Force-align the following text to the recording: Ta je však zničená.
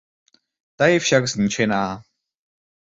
Ta 0.77 0.85
je 0.87 0.99
však 0.99 1.23
zničená. 1.33 1.83